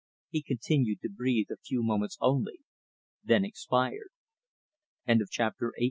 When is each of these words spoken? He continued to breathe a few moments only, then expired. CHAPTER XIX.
He 0.31 0.41
continued 0.41 1.01
to 1.01 1.09
breathe 1.11 1.51
a 1.51 1.57
few 1.63 1.83
moments 1.83 2.17
only, 2.19 2.61
then 3.23 3.45
expired. 3.45 4.09
CHAPTER 5.27 5.73
XIX. 5.77 5.79